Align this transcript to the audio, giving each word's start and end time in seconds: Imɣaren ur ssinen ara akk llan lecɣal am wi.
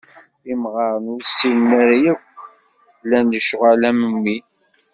Imɣaren 0.51 1.05
ur 1.15 1.21
ssinen 1.25 1.71
ara 1.81 1.95
akk 2.13 2.25
llan 3.07 3.27
lecɣal 3.35 3.81
am 3.89 3.99
wi. 4.23 4.37